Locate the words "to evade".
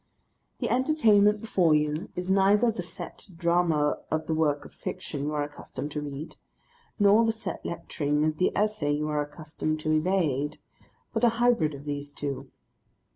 9.81-10.57